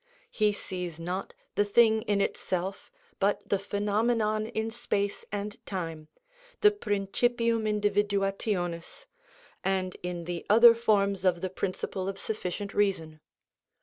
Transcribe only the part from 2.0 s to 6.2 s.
in itself but the phenomenon in time and space,